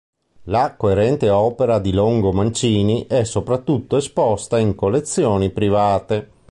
La 0.45 0.73
coerente 0.77 1.29
opera 1.29 1.77
di 1.77 1.93
Longo 1.93 2.31
Mancini 2.31 3.05
è 3.05 3.23
soprattutto 3.23 3.97
esposta 3.97 4.57
in 4.57 4.73
collezioni 4.73 5.51
private. 5.51 6.29